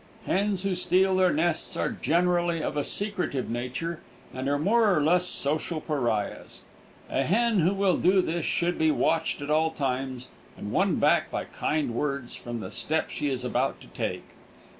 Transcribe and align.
Hens 0.25 0.63
who 0.63 0.73
steal 0.73 1.15
their 1.17 1.31
nests 1.31 1.77
are 1.77 1.91
generally 1.91 2.63
of 2.63 2.75
a 2.75 2.83
secretive 2.83 3.51
nature 3.51 3.99
and 4.33 4.49
are 4.49 4.57
more 4.57 4.91
or 4.91 4.99
less 4.99 5.27
social 5.27 5.79
pariahs. 5.79 6.63
A 7.07 7.21
hen 7.21 7.59
who 7.59 7.71
will 7.71 7.97
do 7.97 8.19
this 8.23 8.43
should 8.43 8.79
be 8.79 8.89
watched 8.89 9.43
at 9.43 9.51
all 9.51 9.69
times 9.69 10.27
and 10.57 10.71
won 10.71 10.95
back 10.95 11.29
by 11.29 11.43
kind 11.43 11.93
words 11.93 12.33
from 12.33 12.61
the 12.61 12.71
step 12.71 13.11
she 13.11 13.29
is 13.29 13.43
about 13.43 13.79
to 13.81 13.87
take. 13.89 14.25